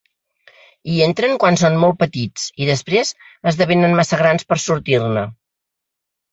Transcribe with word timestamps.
Hi 0.93 0.95
entren 1.07 1.37
quan 1.43 1.57
són 1.63 1.77
molt 1.83 1.99
petits 1.99 2.47
i 2.65 2.71
després 2.71 3.13
esdevenen 3.53 3.97
massa 4.01 4.23
grans 4.25 4.51
per 4.51 4.61
sortir-ne. 4.67 5.29